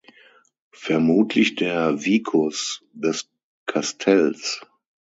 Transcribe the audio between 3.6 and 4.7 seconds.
Kastells.